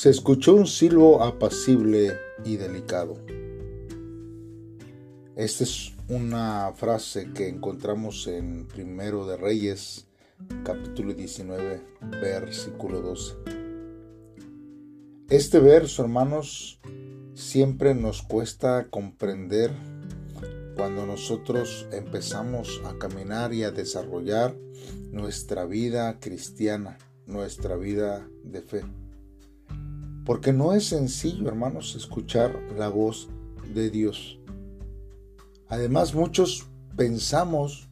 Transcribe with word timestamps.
Se 0.00 0.08
escuchó 0.08 0.54
un 0.54 0.66
silbo 0.66 1.22
apacible 1.22 2.16
y 2.42 2.56
delicado. 2.56 3.18
Esta 5.36 5.64
es 5.64 5.92
una 6.08 6.72
frase 6.74 7.34
que 7.34 7.48
encontramos 7.48 8.26
en 8.26 8.66
Primero 8.66 9.26
de 9.26 9.36
Reyes, 9.36 10.06
capítulo 10.64 11.12
19, 11.12 11.82
versículo 12.18 13.02
12. 13.02 13.34
Este 15.28 15.58
verso, 15.58 16.02
hermanos, 16.02 16.80
siempre 17.34 17.94
nos 17.94 18.22
cuesta 18.22 18.86
comprender 18.88 19.70
cuando 20.76 21.04
nosotros 21.04 21.86
empezamos 21.92 22.80
a 22.86 22.96
caminar 22.96 23.52
y 23.52 23.64
a 23.64 23.70
desarrollar 23.70 24.56
nuestra 25.12 25.66
vida 25.66 26.20
cristiana, 26.20 26.96
nuestra 27.26 27.76
vida 27.76 28.26
de 28.44 28.62
fe. 28.62 28.82
Porque 30.24 30.52
no 30.52 30.72
es 30.72 30.86
sencillo, 30.86 31.48
hermanos, 31.48 31.94
escuchar 31.96 32.58
la 32.76 32.88
voz 32.88 33.28
de 33.74 33.90
Dios. 33.90 34.38
Además, 35.68 36.14
muchos 36.14 36.66
pensamos 36.96 37.88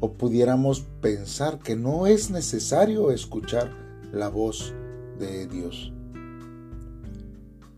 o 0.00 0.14
pudiéramos 0.14 0.80
pensar 1.00 1.58
que 1.58 1.76
no 1.76 2.06
es 2.06 2.30
necesario 2.30 3.10
escuchar 3.10 3.70
la 4.12 4.28
voz 4.28 4.74
de 5.18 5.46
Dios. 5.46 5.92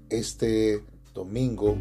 Este 0.09 0.83
domingo 1.13 1.77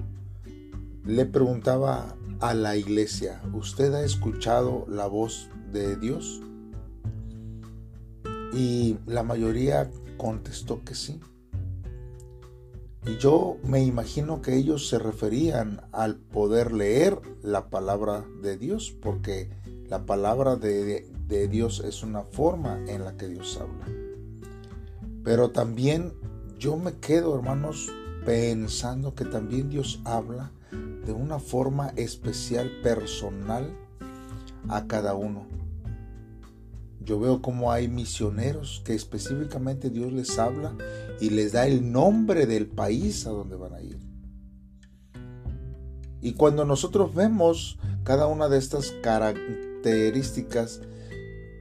le 1.05 1.25
preguntaba 1.25 2.15
a 2.39 2.53
la 2.53 2.75
iglesia, 2.75 3.41
¿usted 3.53 3.93
ha 3.93 4.03
escuchado 4.03 4.85
la 4.89 5.07
voz 5.07 5.49
de 5.71 5.95
Dios? 5.95 6.41
Y 8.53 8.97
la 9.05 9.23
mayoría 9.23 9.89
contestó 10.17 10.83
que 10.83 10.95
sí. 10.95 11.19
Y 13.05 13.17
yo 13.17 13.57
me 13.63 13.83
imagino 13.83 14.41
que 14.41 14.55
ellos 14.55 14.87
se 14.87 14.97
referían 14.97 15.81
al 15.91 16.15
poder 16.15 16.71
leer 16.71 17.19
la 17.41 17.69
palabra 17.69 18.25
de 18.41 18.57
Dios, 18.57 18.95
porque 19.01 19.49
la 19.89 20.05
palabra 20.05 20.55
de, 20.55 21.09
de, 21.27 21.47
Dios 21.49 21.81
es 21.85 22.01
una 22.01 22.23
forma 22.23 22.79
en 22.87 23.03
la 23.03 23.17
que 23.17 23.27
Dios 23.27 23.59
habla. 23.59 23.85
Pero 25.23 25.51
también 25.51 26.13
yo 26.57 26.77
me 26.77 26.93
quedo, 26.93 27.35
hermanos, 27.35 27.91
pensando 28.25 29.15
que 29.15 29.25
también 29.25 29.69
Dios 29.69 29.99
habla 30.05 30.51
de 31.05 31.11
una 31.11 31.39
forma 31.39 31.89
especial, 31.97 32.71
personal, 32.81 33.77
a 34.69 34.87
cada 34.87 35.13
uno. 35.13 35.45
Yo 37.05 37.19
veo 37.19 37.41
como 37.41 37.71
hay 37.71 37.87
misioneros 37.87 38.81
que 38.85 38.93
específicamente 38.93 39.89
Dios 39.89 40.13
les 40.13 40.39
habla 40.39 40.75
y 41.19 41.29
les 41.29 41.51
da 41.51 41.67
el 41.67 41.91
nombre 41.91 42.45
del 42.45 42.67
país 42.67 43.25
a 43.27 43.31
donde 43.31 43.55
van 43.55 43.73
a 43.73 43.81
ir. 43.81 43.97
Y 46.21 46.33
cuando 46.33 46.63
nosotros 46.63 47.13
vemos 47.13 47.77
cada 48.03 48.27
una 48.27 48.47
de 48.47 48.57
estas 48.57 48.91
características, 49.01 50.81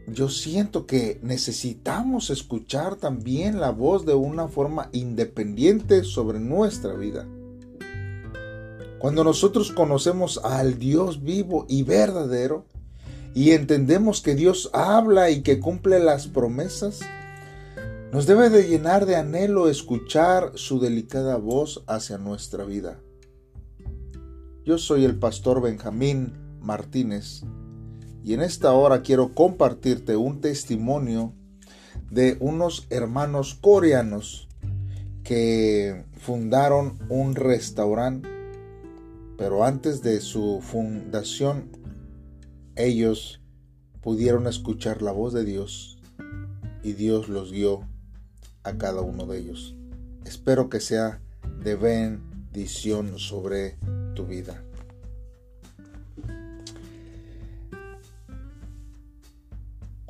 yo 0.07 0.29
siento 0.29 0.87
que 0.87 1.19
necesitamos 1.23 2.31
escuchar 2.31 2.97
también 2.97 3.59
la 3.59 3.71
voz 3.71 4.07
de 4.07 4.15
una 4.15 4.47
forma 4.47 4.89
independiente 4.93 6.05
sobre 6.05 6.39
nuestra 6.39 6.95
vida. 6.95 7.27
Cuando 9.01 9.25
nosotros 9.25 9.73
conocemos 9.73 10.39
al 10.45 10.79
Dios 10.79 11.25
vivo 11.25 11.67
y 11.69 11.83
verdadero, 11.83 12.67
y 13.35 13.53
entendemos 13.53 14.21
que 14.21 14.35
Dios 14.35 14.71
habla 14.73 15.31
y 15.31 15.43
que 15.43 15.59
cumple 15.59 15.99
las 16.01 16.29
promesas, 16.29 17.01
nos 18.13 18.27
debe 18.27 18.51
de 18.51 18.69
llenar 18.69 19.07
de 19.07 19.17
anhelo 19.17 19.71
escuchar 19.71 20.53
su 20.55 20.81
delicada 20.81 21.37
voz 21.37 21.83
hacia 21.87 22.19
nuestra 22.19 22.65
vida. 22.65 23.01
Yo 24.65 24.77
soy 24.77 25.05
el 25.05 25.19
pastor 25.19 25.63
Benjamín 25.63 26.35
Martínez 26.61 27.43
y 28.23 28.35
en 28.35 28.43
esta 28.43 28.73
hora 28.73 29.03
quiero 29.03 29.35
compartirte 29.35 30.15
un 30.17 30.41
testimonio 30.41 31.33
de 32.11 32.37
unos 32.41 32.87
hermanos 32.91 33.55
coreanos 33.55 34.49
que 35.25 36.05
fundaron 36.19 36.99
un 37.09 37.35
restaurante, 37.35 38.29
pero 39.39 39.65
antes 39.65 40.03
de 40.03 40.21
su 40.21 40.61
fundación 40.61 41.82
ellos 42.77 43.41
pudieron 44.01 44.47
escuchar 44.47 45.03
la 45.03 45.13
voz 45.13 45.33
de 45.33 45.45
Dios 45.45 45.99
y 46.83 46.93
Dios 46.95 47.29
los 47.29 47.53
guió 47.53 47.87
a 48.65 48.77
cada 48.79 49.03
uno 49.03 49.27
de 49.27 49.39
ellos. 49.39 49.75
Espero 50.25 50.69
que 50.69 50.81
sea 50.81 51.21
de 51.63 51.77
bendición 51.77 53.19
sobre 53.19 53.77
tu 54.15 54.27
vida. 54.27 54.65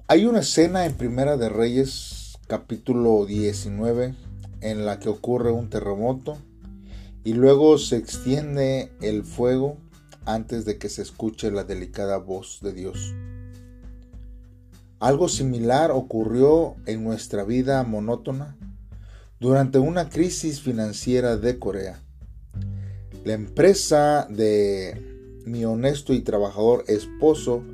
Hay 0.06 0.26
una 0.26 0.40
escena 0.40 0.84
en 0.84 0.94
Primera 0.94 1.36
de 1.36 1.48
Reyes 1.48 2.38
capítulo 2.46 3.24
19 3.24 4.14
en 4.60 4.84
la 4.84 4.98
que 4.98 5.08
ocurre 5.08 5.52
un 5.52 5.70
terremoto 5.70 6.36
y 7.24 7.32
luego 7.32 7.78
se 7.78 7.96
extiende 7.96 8.92
el 9.00 9.24
fuego 9.24 9.78
antes 10.24 10.64
de 10.64 10.78
que 10.78 10.88
se 10.88 11.02
escuche 11.02 11.50
la 11.50 11.64
delicada 11.64 12.18
voz 12.18 12.60
de 12.62 12.72
Dios. 12.72 13.14
Algo 15.00 15.28
similar 15.28 15.90
ocurrió 15.90 16.76
en 16.86 17.02
nuestra 17.02 17.42
vida 17.42 17.82
monótona 17.82 18.56
durante 19.40 19.78
una 19.78 20.08
crisis 20.08 20.60
financiera 20.60 21.36
de 21.36 21.58
Corea. 21.58 22.00
La 23.24 23.32
empresa 23.32 24.28
de 24.30 25.40
mi 25.44 25.64
honesto 25.64 26.12
y 26.12 26.20
trabajador 26.20 26.84
esposo 26.86 27.64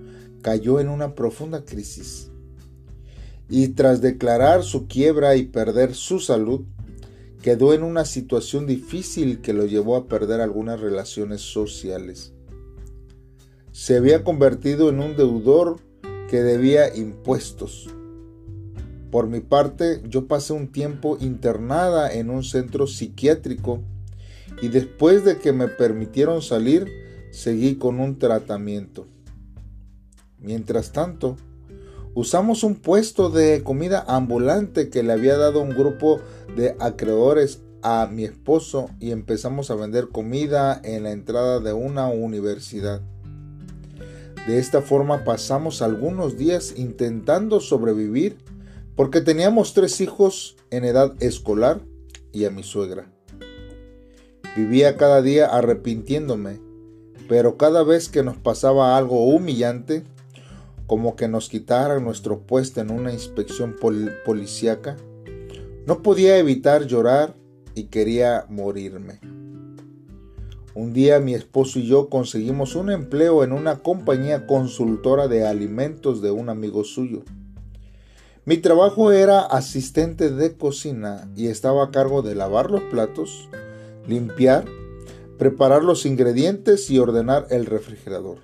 cayó 0.41 0.81
en 0.81 0.89
una 0.89 1.15
profunda 1.15 1.67
crisis. 1.67 2.31
Y 3.51 3.69
tras 3.69 4.01
declarar 4.01 4.63
su 4.63 4.87
quiebra 4.87 5.37
y 5.37 5.45
perder 5.45 5.95
su 5.95 6.21
salud, 6.21 6.63
quedó 7.43 7.75
en 7.75 7.83
una 7.83 8.07
situación 8.07 8.67
difícil 8.67 9.43
que 9.43 9.53
lo 9.53 9.67
llevó 9.67 9.97
a 9.97 10.07
perder 10.07 10.41
algunas 10.41 10.81
relaciones 10.81 11.43
sociales 11.43 12.33
se 13.79 13.97
había 13.97 14.25
convertido 14.25 14.89
en 14.89 14.99
un 14.99 15.17
deudor 15.17 15.77
que 16.29 16.43
debía 16.43 16.93
impuestos. 16.97 17.89
Por 19.13 19.29
mi 19.29 19.39
parte, 19.39 20.03
yo 20.09 20.27
pasé 20.27 20.53
un 20.53 20.73
tiempo 20.73 21.17
internada 21.21 22.13
en 22.13 22.29
un 22.29 22.43
centro 22.43 22.89
psiquiátrico 22.89 23.81
y 24.61 24.67
después 24.67 25.25
de 25.25 25.39
que 25.39 25.53
me 25.53 25.69
permitieron 25.69 26.43
salir, 26.43 26.89
seguí 27.31 27.77
con 27.77 28.01
un 28.01 28.19
tratamiento. 28.19 29.07
Mientras 30.41 30.91
tanto, 30.91 31.37
usamos 32.15 32.65
un 32.65 32.75
puesto 32.75 33.31
de 33.31 33.63
comida 33.63 34.05
ambulante 34.09 34.91
que 34.91 35.05
le 35.05 35.13
había 35.13 35.37
dado 35.37 35.61
un 35.61 35.71
grupo 35.71 36.21
de 36.57 36.75
acreedores 36.81 37.63
a 37.83 38.09
mi 38.11 38.25
esposo 38.25 38.91
y 38.99 39.13
empezamos 39.13 39.71
a 39.71 39.77
vender 39.77 40.09
comida 40.09 40.81
en 40.83 41.05
la 41.05 41.13
entrada 41.13 41.61
de 41.61 41.75
una 41.75 42.09
universidad. 42.09 43.03
De 44.49 44.59
esta 44.59 44.81
forma 44.81 45.25
pasamos 45.25 45.83
algunos 45.83 46.39
días 46.39 46.73
intentando 46.75 47.61
sobrevivir 47.61 48.39
porque 48.97 49.21
teníamos 49.21 49.75
tres 49.75 50.01
hijos 50.01 50.57
en 50.71 50.87
edad 50.87 51.15
escolar 51.21 51.83
y 52.33 52.47
a 52.47 52.51
mi 52.51 52.63
suegra. 52.63 53.13
Vivía 54.57 54.97
cada 54.97 55.21
día 55.21 55.49
arrepintiéndome, 55.49 56.61
pero 57.29 57.59
cada 57.59 57.83
vez 57.83 58.09
que 58.09 58.23
nos 58.23 58.39
pasaba 58.39 58.97
algo 58.97 59.27
humillante, 59.27 60.05
como 60.87 61.15
que 61.15 61.29
nos 61.29 61.51
quitaran 61.51 62.03
nuestro 62.03 62.41
puesto 62.41 62.81
en 62.81 62.91
una 62.91 63.13
inspección 63.13 63.77
policíaca, 64.25 64.97
no 65.85 66.01
podía 66.01 66.39
evitar 66.39 66.87
llorar 66.87 67.35
y 67.75 67.85
quería 67.89 68.47
morirme. 68.49 69.21
Un 70.79 70.93
día 70.93 71.19
mi 71.19 71.35
esposo 71.35 71.81
y 71.81 71.89
yo 71.89 72.09
conseguimos 72.09 72.77
un 72.77 72.93
empleo 72.93 73.43
en 73.43 73.51
una 73.51 73.81
compañía 73.81 74.47
consultora 74.47 75.27
de 75.27 75.45
alimentos 75.45 76.23
de 76.23 76.31
un 76.31 76.49
amigo 76.49 76.85
suyo. 76.85 77.25
Mi 78.45 78.59
trabajo 78.59 79.11
era 79.11 79.41
asistente 79.41 80.31
de 80.31 80.57
cocina 80.57 81.29
y 81.35 81.49
estaba 81.49 81.83
a 81.83 81.91
cargo 81.91 82.23
de 82.23 82.37
lavar 82.37 82.71
los 82.71 82.83
platos, 82.83 83.49
limpiar, 84.07 84.67
preparar 85.37 85.83
los 85.83 86.07
ingredientes 86.07 86.89
y 86.91 87.01
ordenar 87.01 87.49
el 87.51 87.67
refrigerador. 87.67 88.39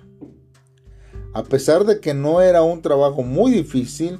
A 1.33 1.43
pesar 1.43 1.85
de 1.85 2.01
que 2.01 2.13
no 2.13 2.41
era 2.41 2.63
un 2.63 2.81
trabajo 2.81 3.23
muy 3.23 3.49
difícil, 3.53 4.19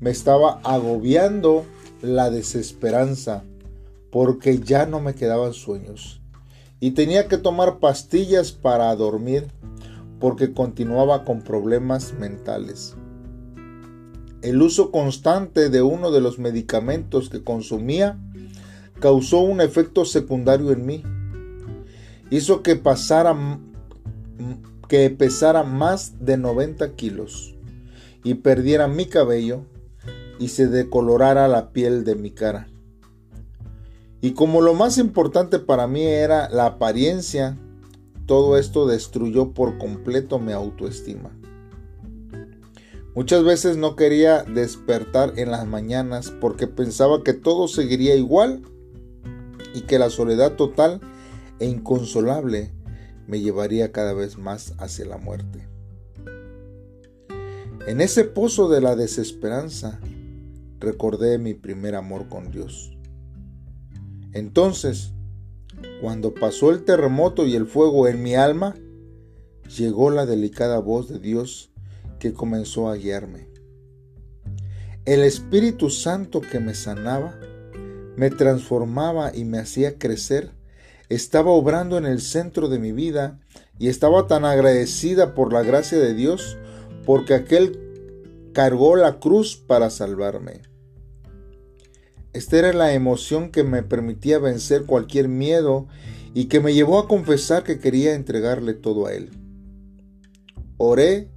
me 0.00 0.10
estaba 0.10 0.60
agobiando 0.64 1.64
la 2.02 2.28
desesperanza 2.28 3.42
porque 4.10 4.58
ya 4.58 4.84
no 4.84 5.00
me 5.00 5.14
quedaban 5.14 5.54
sueños 5.54 6.20
y 6.84 6.90
tenía 6.90 7.28
que 7.28 7.38
tomar 7.38 7.78
pastillas 7.78 8.52
para 8.52 8.94
dormir 8.94 9.46
porque 10.20 10.52
continuaba 10.52 11.24
con 11.24 11.40
problemas 11.40 12.12
mentales. 12.12 12.94
El 14.42 14.60
uso 14.60 14.90
constante 14.90 15.70
de 15.70 15.80
uno 15.80 16.10
de 16.10 16.20
los 16.20 16.38
medicamentos 16.38 17.30
que 17.30 17.42
consumía 17.42 18.18
causó 19.00 19.40
un 19.40 19.62
efecto 19.62 20.04
secundario 20.04 20.72
en 20.72 20.84
mí. 20.84 21.02
Hizo 22.28 22.62
que 22.62 22.78
que 24.86 25.08
pesara 25.08 25.62
más 25.62 26.12
de 26.20 26.36
90 26.36 26.96
kilos 26.96 27.54
y 28.22 28.34
perdiera 28.34 28.88
mi 28.88 29.06
cabello 29.06 29.62
y 30.38 30.48
se 30.48 30.66
decolorara 30.66 31.48
la 31.48 31.72
piel 31.72 32.04
de 32.04 32.14
mi 32.14 32.30
cara. 32.30 32.68
Y 34.24 34.32
como 34.32 34.62
lo 34.62 34.72
más 34.72 34.96
importante 34.96 35.58
para 35.58 35.86
mí 35.86 36.02
era 36.02 36.48
la 36.48 36.64
apariencia, 36.64 37.58
todo 38.24 38.56
esto 38.56 38.86
destruyó 38.86 39.52
por 39.52 39.76
completo 39.76 40.38
mi 40.38 40.52
autoestima. 40.52 41.30
Muchas 43.14 43.44
veces 43.44 43.76
no 43.76 43.96
quería 43.96 44.42
despertar 44.42 45.34
en 45.36 45.50
las 45.50 45.66
mañanas 45.66 46.30
porque 46.40 46.66
pensaba 46.66 47.22
que 47.22 47.34
todo 47.34 47.68
seguiría 47.68 48.16
igual 48.16 48.62
y 49.74 49.82
que 49.82 49.98
la 49.98 50.08
soledad 50.08 50.54
total 50.54 51.02
e 51.58 51.66
inconsolable 51.66 52.72
me 53.26 53.40
llevaría 53.42 53.92
cada 53.92 54.14
vez 54.14 54.38
más 54.38 54.72
hacia 54.78 55.04
la 55.04 55.18
muerte. 55.18 55.68
En 57.86 58.00
ese 58.00 58.24
pozo 58.24 58.70
de 58.70 58.80
la 58.80 58.96
desesperanza 58.96 60.00
recordé 60.80 61.36
mi 61.36 61.52
primer 61.52 61.94
amor 61.94 62.30
con 62.30 62.50
Dios. 62.50 62.93
Entonces, 64.34 65.12
cuando 66.00 66.34
pasó 66.34 66.70
el 66.70 66.84
terremoto 66.84 67.46
y 67.46 67.54
el 67.54 67.66
fuego 67.66 68.08
en 68.08 68.22
mi 68.22 68.34
alma, 68.34 68.74
llegó 69.76 70.10
la 70.10 70.26
delicada 70.26 70.78
voz 70.80 71.08
de 71.08 71.18
Dios 71.18 71.70
que 72.18 72.32
comenzó 72.32 72.88
a 72.90 72.96
guiarme. 72.96 73.48
El 75.04 75.22
Espíritu 75.22 75.88
Santo 75.88 76.40
que 76.40 76.60
me 76.60 76.74
sanaba, 76.74 77.38
me 78.16 78.30
transformaba 78.30 79.34
y 79.34 79.44
me 79.44 79.58
hacía 79.58 79.98
crecer, 79.98 80.50
estaba 81.08 81.50
obrando 81.50 81.96
en 81.98 82.06
el 82.06 82.20
centro 82.20 82.68
de 82.68 82.78
mi 82.78 82.92
vida 82.92 83.40
y 83.78 83.88
estaba 83.88 84.26
tan 84.26 84.44
agradecida 84.44 85.34
por 85.34 85.52
la 85.52 85.62
gracia 85.62 85.98
de 85.98 86.14
Dios 86.14 86.56
porque 87.04 87.34
aquel 87.34 87.78
cargó 88.52 88.96
la 88.96 89.20
cruz 89.20 89.56
para 89.56 89.90
salvarme. 89.90 90.62
Esta 92.34 92.58
era 92.58 92.72
la 92.72 92.92
emoción 92.92 93.52
que 93.52 93.62
me 93.62 93.84
permitía 93.84 94.40
vencer 94.40 94.86
cualquier 94.86 95.28
miedo 95.28 95.86
y 96.34 96.46
que 96.46 96.58
me 96.58 96.74
llevó 96.74 96.98
a 96.98 97.06
confesar 97.06 97.62
que 97.62 97.78
quería 97.78 98.14
entregarle 98.14 98.74
todo 98.74 99.06
a 99.06 99.12
Él. 99.12 99.30
Oré 100.76 101.30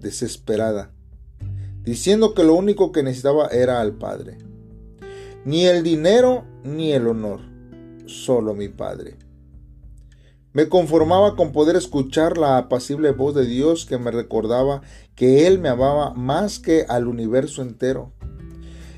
desesperada, 0.00 0.92
diciendo 1.84 2.34
que 2.34 2.42
lo 2.42 2.56
único 2.56 2.90
que 2.90 3.04
necesitaba 3.04 3.46
era 3.46 3.80
al 3.80 3.92
Padre. 3.96 4.38
Ni 5.44 5.66
el 5.66 5.84
dinero 5.84 6.44
ni 6.64 6.90
el 6.90 7.06
honor, 7.06 7.42
solo 8.06 8.52
mi 8.52 8.68
Padre. 8.68 9.18
Me 10.52 10.68
conformaba 10.68 11.36
con 11.36 11.52
poder 11.52 11.76
escuchar 11.76 12.38
la 12.38 12.58
apacible 12.58 13.12
voz 13.12 13.36
de 13.36 13.46
Dios 13.46 13.86
que 13.86 13.98
me 13.98 14.10
recordaba 14.10 14.82
que 15.14 15.46
Él 15.46 15.60
me 15.60 15.68
amaba 15.68 16.12
más 16.14 16.58
que 16.58 16.86
al 16.88 17.06
universo 17.06 17.62
entero. 17.62 18.12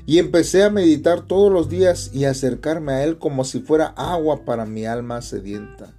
Y 0.05 0.19
empecé 0.19 0.63
a 0.63 0.69
meditar 0.69 1.21
todos 1.21 1.51
los 1.51 1.69
días 1.69 2.11
y 2.13 2.25
acercarme 2.25 2.91
a 2.91 3.03
Él 3.03 3.17
como 3.17 3.45
si 3.45 3.59
fuera 3.59 3.87
agua 3.87 4.43
para 4.43 4.65
mi 4.65 4.85
alma 4.85 5.21
sedienta. 5.21 5.93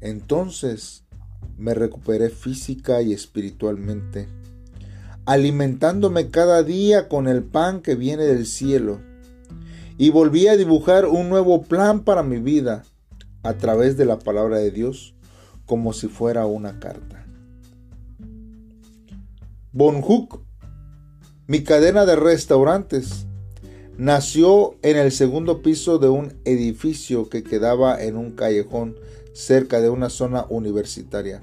Entonces 0.00 1.04
me 1.58 1.74
recuperé 1.74 2.30
física 2.30 3.02
y 3.02 3.12
espiritualmente, 3.12 4.28
alimentándome 5.26 6.28
cada 6.28 6.62
día 6.62 7.08
con 7.08 7.28
el 7.28 7.42
pan 7.42 7.80
que 7.80 7.94
viene 7.94 8.24
del 8.24 8.46
cielo, 8.46 9.00
y 9.98 10.10
volví 10.10 10.48
a 10.48 10.56
dibujar 10.56 11.06
un 11.06 11.28
nuevo 11.28 11.62
plan 11.62 12.02
para 12.02 12.22
mi 12.22 12.38
vida 12.38 12.84
a 13.42 13.54
través 13.54 13.96
de 13.96 14.04
la 14.04 14.18
palabra 14.18 14.58
de 14.58 14.70
Dios, 14.70 15.14
como 15.66 15.92
si 15.92 16.08
fuera 16.08 16.46
una 16.46 16.80
carta. 16.80 17.24
Mi 21.48 21.64
cadena 21.64 22.06
de 22.06 22.14
restaurantes, 22.14 23.26
nació 23.98 24.76
en 24.82 24.96
el 24.96 25.10
segundo 25.10 25.60
piso 25.60 25.98
de 25.98 26.08
un 26.08 26.34
edificio 26.44 27.28
que 27.28 27.42
quedaba 27.42 28.00
en 28.00 28.16
un 28.16 28.30
callejón 28.30 28.96
cerca 29.32 29.80
de 29.80 29.90
una 29.90 30.08
zona 30.08 30.46
universitaria. 30.48 31.42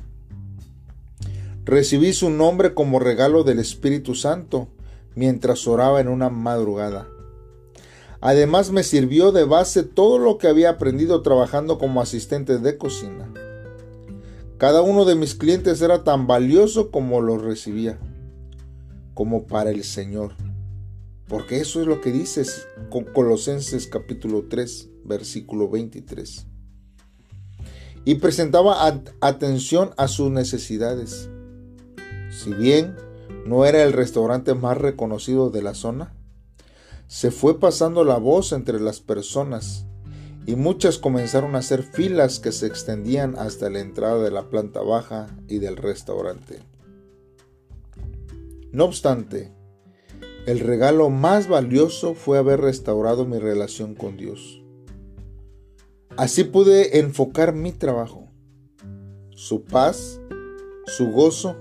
Recibí 1.65 2.13
su 2.13 2.29
nombre 2.29 2.73
como 2.73 2.99
regalo 2.99 3.43
del 3.43 3.59
Espíritu 3.59 4.15
Santo 4.15 4.69
mientras 5.15 5.67
oraba 5.67 5.99
en 5.99 6.07
una 6.07 6.29
madrugada. 6.29 7.07
Además 8.21 8.71
me 8.71 8.83
sirvió 8.83 9.33
de 9.33 9.43
base 9.43 9.83
todo 9.83 10.17
lo 10.17 10.37
que 10.37 10.47
había 10.47 10.69
aprendido 10.69 11.21
trabajando 11.21 11.77
como 11.77 12.01
asistente 12.01 12.57
de 12.57 12.77
cocina. 12.77 13.31
Cada 14.57 14.81
uno 14.81 15.03
de 15.03 15.15
mis 15.15 15.35
clientes 15.35 15.81
era 15.81 16.03
tan 16.05 16.25
valioso 16.25 16.89
como 16.89 17.21
lo 17.21 17.37
recibía, 17.37 17.99
como 19.19 19.47
para 19.47 19.69
el 19.69 19.83
Señor. 19.83 20.31
Porque 21.27 21.59
eso 21.59 21.81
es 21.81 21.87
lo 21.87 21.99
que 21.99 22.13
dice 22.13 22.45
Colosenses 23.13 23.85
capítulo 23.87 24.45
3, 24.49 24.91
versículo 25.03 25.67
23 25.67 26.45
y 28.05 28.15
presentaba 28.15 29.03
atención 29.19 29.91
a 29.97 30.07
sus 30.07 30.31
necesidades. 30.31 31.29
Si 32.31 32.53
bien 32.53 32.95
no 33.45 33.65
era 33.65 33.83
el 33.83 33.91
restaurante 33.91 34.53
más 34.53 34.77
reconocido 34.77 35.49
de 35.49 35.63
la 35.63 35.73
zona, 35.73 36.13
se 37.07 37.29
fue 37.29 37.59
pasando 37.59 38.05
la 38.05 38.19
voz 38.19 38.53
entre 38.53 38.79
las 38.79 39.01
personas 39.01 39.85
y 40.45 40.55
muchas 40.55 40.97
comenzaron 40.97 41.57
a 41.57 41.59
hacer 41.59 41.83
filas 41.83 42.39
que 42.39 42.53
se 42.53 42.67
extendían 42.67 43.35
hasta 43.37 43.69
la 43.69 43.81
entrada 43.81 44.23
de 44.23 44.31
la 44.31 44.49
planta 44.49 44.79
baja 44.79 45.27
y 45.49 45.59
del 45.59 45.75
restaurante. 45.75 46.61
No 48.71 48.85
obstante, 48.85 49.51
el 50.45 50.59
regalo 50.59 51.09
más 51.09 51.47
valioso 51.47 52.13
fue 52.13 52.37
haber 52.37 52.61
restaurado 52.61 53.25
mi 53.25 53.39
relación 53.39 53.95
con 53.95 54.15
Dios. 54.15 54.63
Así 56.17 56.43
pude 56.43 56.99
enfocar 56.99 57.53
mi 57.53 57.71
trabajo. 57.71 58.27
Su 59.31 59.63
paz, 59.63 60.19
su 60.85 61.11
gozo, 61.11 61.55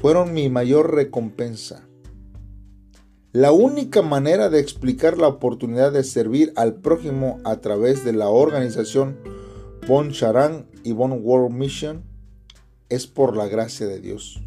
fueron 0.00 0.32
mi 0.32 0.48
mayor 0.48 0.94
recompensa. 0.94 1.86
La 3.32 3.52
única 3.52 4.02
manera 4.02 4.48
de 4.48 4.60
explicar 4.60 5.18
la 5.18 5.28
oportunidad 5.28 5.92
de 5.92 6.04
servir 6.04 6.52
al 6.56 6.76
prójimo 6.76 7.38
a 7.44 7.60
través 7.60 8.04
de 8.04 8.12
la 8.12 8.28
organización 8.30 9.18
Bon 9.86 10.10
Charan 10.10 10.66
y 10.82 10.92
Bon 10.92 11.20
World 11.22 11.54
Mission 11.54 12.02
es 12.88 13.06
por 13.06 13.36
la 13.36 13.46
gracia 13.46 13.86
de 13.86 14.00
Dios. 14.00 14.45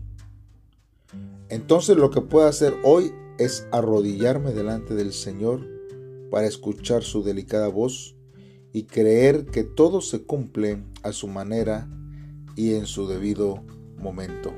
Entonces 1.49 1.97
lo 1.97 2.11
que 2.11 2.21
puedo 2.21 2.47
hacer 2.47 2.75
hoy 2.83 3.11
es 3.39 3.67
arrodillarme 3.71 4.53
delante 4.53 4.93
del 4.93 5.13
Señor 5.13 5.65
para 6.29 6.45
escuchar 6.45 7.03
su 7.03 7.23
delicada 7.23 7.67
voz 7.67 8.15
y 8.71 8.83
creer 8.83 9.47
que 9.47 9.63
todo 9.63 10.01
se 10.01 10.23
cumple 10.23 10.83
a 11.01 11.11
su 11.11 11.27
manera 11.27 11.89
y 12.55 12.75
en 12.75 12.85
su 12.85 13.07
debido 13.07 13.63
momento. 13.97 14.53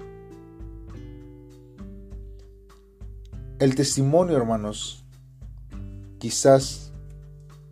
El 3.59 3.75
testimonio, 3.75 4.35
hermanos, 4.35 5.05
quizás 6.17 6.91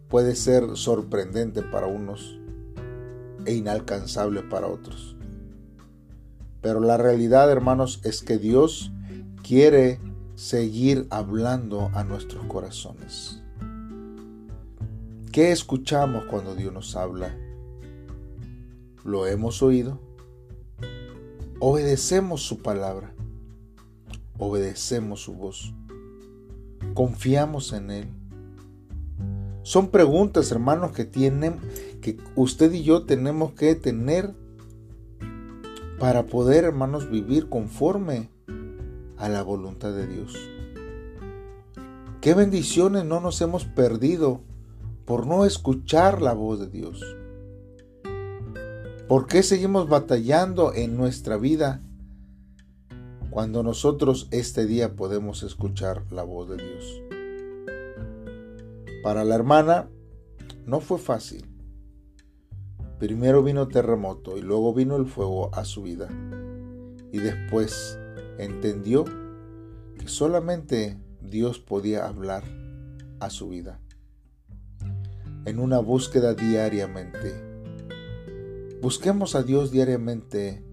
puede 0.07 0.35
ser 0.35 0.77
sorprendente 0.77 1.61
para 1.61 1.87
unos 1.87 2.39
e 3.45 3.55
inalcanzable 3.55 4.43
para 4.43 4.67
otros. 4.67 5.17
Pero 6.61 6.79
la 6.79 6.97
realidad, 6.97 7.51
hermanos, 7.51 8.01
es 8.03 8.21
que 8.21 8.37
Dios 8.37 8.91
quiere 9.49 9.99
seguir 10.35 11.07
hablando 11.09 11.89
a 11.95 12.03
nuestros 12.03 12.45
corazones. 12.45 13.41
¿Qué 15.31 15.51
escuchamos 15.51 16.25
cuando 16.25 16.53
Dios 16.53 16.71
nos 16.71 16.95
habla? 16.95 17.35
¿Lo 19.03 19.25
hemos 19.25 19.63
oído? 19.63 19.99
Obedecemos 21.57 22.43
su 22.43 22.59
palabra. 22.59 23.11
Obedecemos 24.37 25.23
su 25.23 25.33
voz. 25.33 25.73
Confiamos 26.93 27.73
en 27.73 27.89
Él. 27.89 28.07
Son 29.63 29.87
preguntas, 29.87 30.51
hermanos, 30.51 30.91
que 30.91 31.05
tienen, 31.05 31.55
que 32.01 32.17
usted 32.35 32.71
y 32.71 32.83
yo 32.83 33.07
tenemos 33.07 33.53
que 33.53 33.73
tener 33.73 34.35
para 35.97 36.27
poder, 36.27 36.65
hermanos, 36.65 37.09
vivir 37.09 37.49
conforme 37.49 38.29
a 39.19 39.29
la 39.29 39.43
voluntad 39.43 39.93
de 39.93 40.07
Dios. 40.07 40.35
¿Qué 42.21 42.33
bendiciones 42.33 43.05
no 43.05 43.19
nos 43.19 43.39
hemos 43.41 43.65
perdido 43.65 44.41
por 45.05 45.27
no 45.27 45.45
escuchar 45.45 46.21
la 46.21 46.33
voz 46.33 46.59
de 46.59 46.67
Dios? 46.67 47.03
¿Por 49.07 49.27
qué 49.27 49.43
seguimos 49.43 49.87
batallando 49.89 50.73
en 50.73 50.97
nuestra 50.97 51.37
vida 51.37 51.81
cuando 53.29 53.63
nosotros 53.63 54.27
este 54.31 54.65
día 54.65 54.95
podemos 54.95 55.43
escuchar 55.43 56.03
la 56.11 56.23
voz 56.23 56.49
de 56.49 56.57
Dios? 56.57 57.01
Para 59.03 59.23
la 59.23 59.35
hermana 59.35 59.89
no 60.65 60.79
fue 60.79 60.97
fácil. 60.97 61.45
Primero 62.99 63.43
vino 63.43 63.67
terremoto 63.67 64.37
y 64.37 64.41
luego 64.41 64.73
vino 64.73 64.95
el 64.97 65.05
fuego 65.05 65.53
a 65.55 65.63
su 65.63 65.83
vida. 65.83 66.09
Y 67.11 67.19
después 67.19 67.98
entendió 68.39 69.05
que 69.99 70.07
solamente 70.07 70.97
Dios 71.21 71.59
podía 71.59 72.07
hablar 72.07 72.43
a 73.19 73.29
su 73.29 73.49
vida. 73.49 73.79
En 75.45 75.59
una 75.59 75.79
búsqueda 75.79 76.33
diariamente. 76.33 77.33
Busquemos 78.81 79.35
a 79.35 79.43
Dios 79.43 79.71
diariamente 79.71 80.63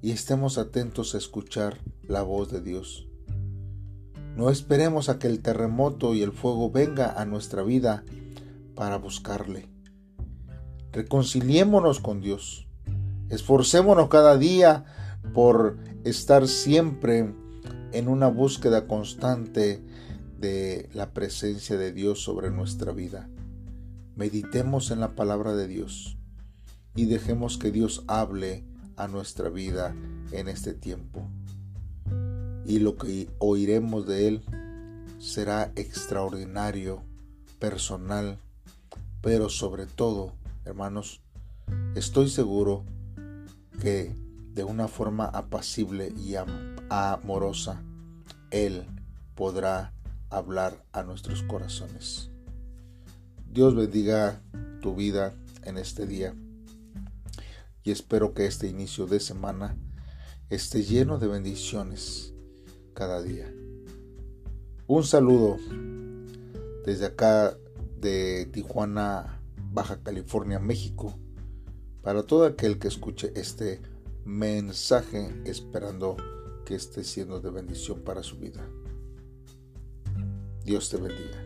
y 0.00 0.12
estemos 0.12 0.56
atentos 0.56 1.14
a 1.14 1.18
escuchar 1.18 1.78
la 2.02 2.22
voz 2.22 2.50
de 2.50 2.60
Dios. 2.60 3.08
No 4.36 4.50
esperemos 4.50 5.08
a 5.08 5.18
que 5.18 5.26
el 5.26 5.40
terremoto 5.40 6.14
y 6.14 6.22
el 6.22 6.32
fuego 6.32 6.70
venga 6.70 7.20
a 7.20 7.24
nuestra 7.24 7.62
vida 7.62 8.04
para 8.74 8.98
buscarle. 8.98 9.68
Reconciliémonos 10.92 12.00
con 12.00 12.20
Dios. 12.20 12.68
Esforcémonos 13.30 14.08
cada 14.08 14.36
día 14.36 14.84
por 15.34 15.76
estar 16.04 16.48
siempre 16.48 17.34
en 17.92 18.08
una 18.08 18.28
búsqueda 18.28 18.86
constante 18.86 19.82
de 20.38 20.88
la 20.92 21.12
presencia 21.12 21.76
de 21.76 21.92
Dios 21.92 22.22
sobre 22.22 22.50
nuestra 22.50 22.92
vida. 22.92 23.28
Meditemos 24.16 24.90
en 24.90 25.00
la 25.00 25.14
palabra 25.14 25.54
de 25.54 25.68
Dios 25.68 26.16
y 26.94 27.06
dejemos 27.06 27.58
que 27.58 27.70
Dios 27.70 28.04
hable 28.06 28.64
a 28.96 29.08
nuestra 29.08 29.48
vida 29.48 29.94
en 30.32 30.48
este 30.48 30.74
tiempo. 30.74 31.28
Y 32.64 32.78
lo 32.80 32.96
que 32.96 33.28
oiremos 33.38 34.06
de 34.06 34.28
Él 34.28 34.42
será 35.18 35.72
extraordinario, 35.76 37.02
personal, 37.58 38.38
pero 39.20 39.48
sobre 39.48 39.86
todo, 39.86 40.32
hermanos, 40.64 41.20
estoy 41.94 42.28
seguro 42.28 42.84
que 43.80 44.14
de 44.56 44.64
una 44.64 44.88
forma 44.88 45.26
apacible 45.26 46.14
y 46.16 46.34
amorosa, 46.88 47.82
Él 48.50 48.86
podrá 49.34 49.92
hablar 50.30 50.82
a 50.92 51.02
nuestros 51.02 51.42
corazones. 51.42 52.30
Dios 53.52 53.76
bendiga 53.76 54.40
tu 54.80 54.94
vida 54.94 55.34
en 55.62 55.76
este 55.76 56.06
día 56.06 56.34
y 57.82 57.90
espero 57.90 58.32
que 58.32 58.46
este 58.46 58.66
inicio 58.66 59.06
de 59.06 59.20
semana 59.20 59.76
esté 60.48 60.82
lleno 60.82 61.18
de 61.18 61.28
bendiciones 61.28 62.32
cada 62.94 63.22
día. 63.22 63.52
Un 64.86 65.04
saludo 65.04 65.58
desde 66.86 67.04
acá 67.04 67.58
de 68.00 68.46
Tijuana, 68.46 69.38
Baja 69.70 70.02
California, 70.02 70.58
México, 70.58 71.14
para 72.00 72.22
todo 72.22 72.46
aquel 72.46 72.78
que 72.78 72.88
escuche 72.88 73.32
este 73.36 73.82
mensaje 74.26 75.32
esperando 75.44 76.16
que 76.66 76.74
esté 76.74 77.04
siendo 77.04 77.40
de 77.40 77.50
bendición 77.50 78.02
para 78.02 78.24
su 78.24 78.36
vida. 78.36 78.68
Dios 80.64 80.90
te 80.90 80.96
bendiga. 80.96 81.45